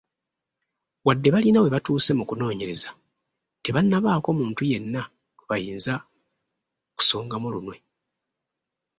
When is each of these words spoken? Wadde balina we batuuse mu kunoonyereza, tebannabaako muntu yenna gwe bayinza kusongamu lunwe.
Wadde 1.05 1.29
balina 1.33 1.59
we 1.63 1.73
batuuse 1.75 2.11
mu 2.19 2.23
kunoonyereza, 2.29 2.89
tebannabaako 3.63 4.29
muntu 4.39 4.61
yenna 4.71 5.01
gwe 5.37 5.45
bayinza 5.49 5.93
kusongamu 6.97 7.47
lunwe. 7.53 7.75